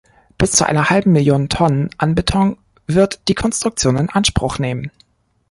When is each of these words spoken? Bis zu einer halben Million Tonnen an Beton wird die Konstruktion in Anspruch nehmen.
Bis 0.39 0.53
zu 0.53 0.65
einer 0.65 0.89
halben 0.89 1.11
Million 1.11 1.47
Tonnen 1.47 1.91
an 1.99 2.15
Beton 2.15 2.57
wird 2.87 3.27
die 3.27 3.35
Konstruktion 3.35 3.97
in 3.97 4.09
Anspruch 4.09 4.57
nehmen. 4.57 4.89